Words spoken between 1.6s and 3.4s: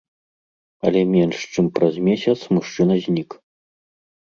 праз месяц мужчына знік.